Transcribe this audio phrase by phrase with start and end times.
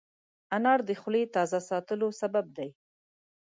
[0.55, 2.69] انار د خولې تازه ساتلو سبب دی.